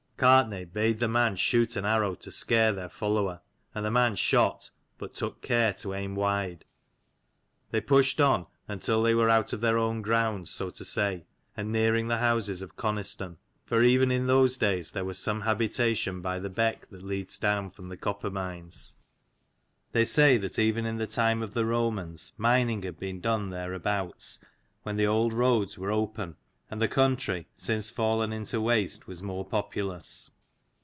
Gartnaidh 0.21 0.71
bade 0.71 0.99
the 0.99 1.07
man 1.07 1.35
shoot 1.35 1.75
an 1.75 1.83
arrow 1.83 2.13
to 2.13 2.31
scare 2.31 2.71
their 2.71 2.89
follower: 2.89 3.41
and 3.73 3.83
the 3.83 3.89
man 3.89 4.15
shot, 4.15 4.69
but 4.99 5.15
took 5.15 5.41
good 5.41 5.47
care 5.47 5.73
to 5.73 5.95
aim 5.95 6.13
wide. 6.13 6.63
They 7.71 7.81
pushed 7.81 8.21
on, 8.21 8.45
until 8.67 9.01
they 9.01 9.15
were 9.15 9.31
out 9.31 9.51
of 9.51 9.61
their 9.61 9.79
own 9.79 10.03
grounds, 10.03 10.51
so 10.51 10.69
to 10.69 10.85
say, 10.85 11.25
and 11.57 11.71
nearing 11.71 12.07
the 12.07 12.17
houses 12.19 12.61
of 12.61 12.75
Coniston. 12.75 13.37
For 13.65 13.81
even 13.81 14.11
in 14.11 14.27
those 14.27 14.57
days 14.57 14.91
there 14.91 15.05
was 15.05 15.17
some 15.17 15.41
habitation 15.41 16.21
by 16.21 16.37
the 16.37 16.51
beck 16.51 16.87
that 16.91 17.01
leads 17.01 17.39
down 17.39 17.71
from 17.71 17.89
the 17.89 17.97
copper 17.97 18.29
mines. 18.29 18.97
They 19.91 20.05
say 20.05 20.37
that 20.37 20.59
even 20.59 20.85
in 20.85 20.97
the 20.97 21.07
time 21.07 21.41
of 21.41 21.55
the 21.55 21.65
Romans 21.65 22.33
mining 22.37 22.83
had 22.83 22.99
been 22.99 23.21
done 23.21 23.49
thereabouts, 23.49 24.37
when 24.83 24.97
the 24.97 25.07
old 25.07 25.33
roads 25.33 25.79
were 25.79 25.89
open, 25.91 26.35
and 26.69 26.81
the 26.81 26.87
country, 26.87 27.45
since 27.53 27.89
fallen 27.89 28.31
into 28.31 28.61
waste, 28.61 29.05
was 29.05 29.21
more 29.21 29.43
populous. 29.45 30.31